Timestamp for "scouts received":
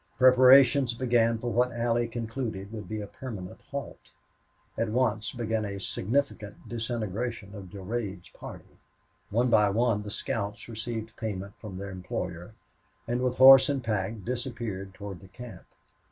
10.09-11.15